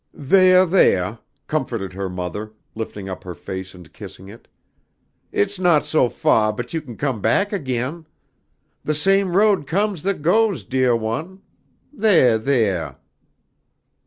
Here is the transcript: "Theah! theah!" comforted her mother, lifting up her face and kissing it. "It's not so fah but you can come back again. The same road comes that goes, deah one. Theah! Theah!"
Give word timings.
"Theah! 0.19 0.65
theah!" 0.65 1.19
comforted 1.45 1.93
her 1.93 2.09
mother, 2.09 2.53
lifting 2.73 3.07
up 3.07 3.23
her 3.23 3.35
face 3.35 3.75
and 3.75 3.93
kissing 3.93 4.29
it. 4.29 4.47
"It's 5.31 5.59
not 5.59 5.85
so 5.85 6.09
fah 6.09 6.51
but 6.51 6.73
you 6.73 6.81
can 6.81 6.97
come 6.97 7.21
back 7.21 7.53
again. 7.53 8.07
The 8.83 8.95
same 8.95 9.37
road 9.37 9.67
comes 9.67 10.01
that 10.01 10.23
goes, 10.23 10.63
deah 10.63 10.95
one. 10.95 11.43
Theah! 11.95 12.39
Theah!" 12.39 12.97